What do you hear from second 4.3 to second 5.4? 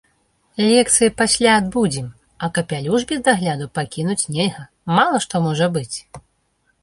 нельга, мала што